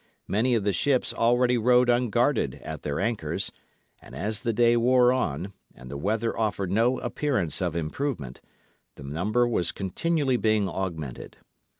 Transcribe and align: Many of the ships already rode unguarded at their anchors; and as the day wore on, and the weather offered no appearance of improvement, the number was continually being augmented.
Many 0.27 0.55
of 0.55 0.63
the 0.63 0.73
ships 0.73 1.13
already 1.13 1.59
rode 1.59 1.87
unguarded 1.87 2.55
at 2.63 2.81
their 2.81 2.99
anchors; 2.99 3.51
and 4.01 4.15
as 4.15 4.41
the 4.41 4.51
day 4.51 4.75
wore 4.75 5.13
on, 5.13 5.53
and 5.75 5.91
the 5.91 5.95
weather 5.97 6.35
offered 6.35 6.71
no 6.71 6.97
appearance 7.01 7.61
of 7.61 7.75
improvement, 7.75 8.41
the 8.95 9.03
number 9.03 9.47
was 9.47 9.71
continually 9.71 10.37
being 10.37 10.67
augmented. 10.67 11.37